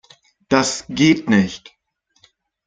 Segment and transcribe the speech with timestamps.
[0.49, 1.75] Das geht nicht!